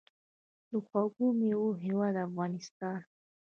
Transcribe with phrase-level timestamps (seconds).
[0.69, 2.99] د خوږو میوو هیواد افغانستان.